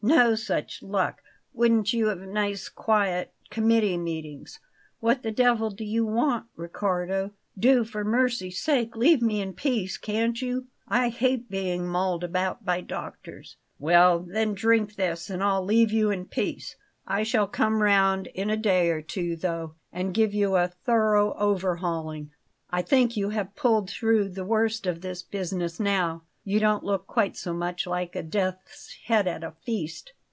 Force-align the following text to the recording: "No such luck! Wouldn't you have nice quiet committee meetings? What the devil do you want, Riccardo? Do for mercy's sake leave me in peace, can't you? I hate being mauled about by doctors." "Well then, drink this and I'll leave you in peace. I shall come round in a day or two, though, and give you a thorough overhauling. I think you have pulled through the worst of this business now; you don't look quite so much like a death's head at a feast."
"No 0.03 0.33
such 0.33 0.81
luck! 0.81 1.21
Wouldn't 1.53 1.93
you 1.93 2.07
have 2.07 2.21
nice 2.21 2.69
quiet 2.69 3.31
committee 3.51 3.97
meetings? 3.99 4.57
What 4.99 5.21
the 5.21 5.29
devil 5.29 5.69
do 5.69 5.83
you 5.85 6.07
want, 6.07 6.47
Riccardo? 6.55 7.31
Do 7.57 7.83
for 7.83 8.03
mercy's 8.03 8.59
sake 8.59 8.95
leave 8.95 9.21
me 9.21 9.41
in 9.41 9.53
peace, 9.53 9.99
can't 9.99 10.41
you? 10.41 10.65
I 10.87 11.09
hate 11.09 11.51
being 11.51 11.87
mauled 11.87 12.23
about 12.23 12.65
by 12.65 12.81
doctors." 12.81 13.57
"Well 13.77 14.21
then, 14.21 14.55
drink 14.55 14.95
this 14.95 15.29
and 15.29 15.43
I'll 15.43 15.63
leave 15.63 15.91
you 15.91 16.09
in 16.09 16.25
peace. 16.25 16.77
I 17.05 17.21
shall 17.21 17.45
come 17.47 17.83
round 17.83 18.25
in 18.33 18.49
a 18.49 18.57
day 18.57 18.89
or 18.89 19.03
two, 19.03 19.35
though, 19.35 19.75
and 19.93 20.15
give 20.15 20.33
you 20.33 20.55
a 20.55 20.67
thorough 20.67 21.35
overhauling. 21.35 22.31
I 22.71 22.81
think 22.81 23.15
you 23.15 23.29
have 23.29 23.55
pulled 23.55 23.91
through 23.91 24.29
the 24.29 24.45
worst 24.45 24.87
of 24.87 25.01
this 25.01 25.21
business 25.21 25.79
now; 25.79 26.23
you 26.43 26.59
don't 26.59 26.83
look 26.83 27.05
quite 27.05 27.37
so 27.37 27.53
much 27.53 27.85
like 27.85 28.15
a 28.15 28.23
death's 28.23 28.95
head 29.05 29.27
at 29.27 29.43
a 29.43 29.51
feast." 29.63 30.11